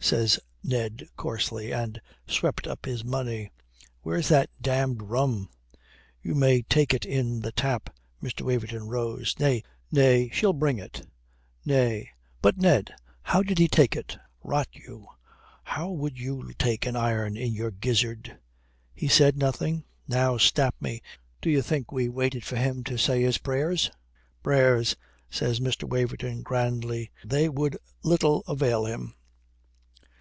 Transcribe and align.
says 0.00 0.40
Ned 0.64 1.06
coarsely, 1.18 1.70
and 1.70 2.00
swept 2.26 2.66
up 2.66 2.86
his 2.86 3.04
money. 3.04 3.50
"Where's 4.00 4.28
that 4.28 4.48
damned 4.58 5.02
rum?" 5.02 5.50
"You 6.22 6.34
may 6.34 6.62
take 6.62 6.94
it 6.94 7.04
in 7.04 7.40
the 7.42 7.52
tap." 7.52 7.90
Mr. 8.22 8.40
Waverton 8.42 8.88
rose. 8.88 9.34
"Nay, 9.38 10.30
she'll 10.32 10.54
bring 10.54 10.78
it. 10.78 11.06
Nay, 11.66 12.08
but, 12.40 12.56
Ned 12.56 12.94
how 13.20 13.42
did 13.42 13.58
he 13.58 13.68
take 13.68 13.94
it?" 13.96 14.16
"Rot 14.42 14.68
you, 14.72 15.08
how 15.64 15.90
would 15.90 16.18
you 16.18 16.54
take 16.58 16.86
an 16.86 16.96
iron 16.96 17.36
in 17.36 17.52
your 17.52 17.72
gizzard?" 17.72 18.38
"He 18.94 19.08
said 19.08 19.36
nothing?" 19.36 19.84
"Now, 20.06 20.38
stap 20.38 20.74
me, 20.80 21.02
do 21.42 21.50
you 21.50 21.60
think 21.60 21.92
we 21.92 22.08
waited 22.08 22.44
for 22.46 22.56
him 22.56 22.82
to 22.84 22.96
say 22.96 23.20
his 23.24 23.36
prayers?" 23.36 23.90
"Prayers!" 24.42 24.96
says 25.28 25.60
Mr. 25.60 25.84
Waverton 25.86 26.40
grandly, 26.40 27.10
"They 27.26 27.50
would 27.50 27.76
little 28.02 28.42
avail 28.46 28.86
him." 28.86 29.12